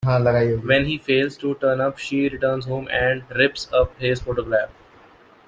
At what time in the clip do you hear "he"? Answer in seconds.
0.87-0.97